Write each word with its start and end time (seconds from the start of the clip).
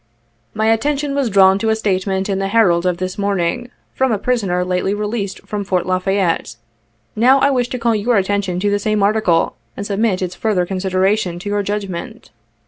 "My 0.55 0.71
attention 0.73 1.13
was 1.13 1.29
drawn 1.29 1.59
to 1.59 1.69
a 1.69 1.75
statement 1.75 2.27
in 2.27 2.39
the 2.39 2.47
Herald 2.47 2.87
of 2.87 2.97
this 2.97 3.19
morning, 3.19 3.69
from 3.93 4.11
a 4.11 4.17
prisoner 4.17 4.65
lately 4.65 4.95
released 4.95 5.41
from 5.45 5.63
Fort 5.63 5.85
La 5.85 5.99
Fayette. 5.99 6.55
Not 7.15 7.43
I 7.43 7.51
wish 7.51 7.69
to 7.69 7.77
call 7.77 7.93
your 7.93 8.17
attention 8.17 8.59
to 8.61 8.71
the 8.71 8.79
same 8.79 9.03
article, 9.03 9.57
and 9.77 9.85
submit 9.85 10.23
its 10.23 10.33
further 10.33 10.65
consideration 10.65 11.37
to 11.37 11.49
your 11.49 11.61
judgment. 11.61 12.31